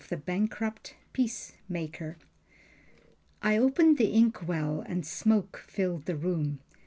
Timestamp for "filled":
5.67-6.05